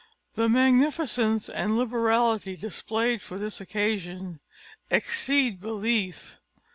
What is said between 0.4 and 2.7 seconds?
magnificence and liberality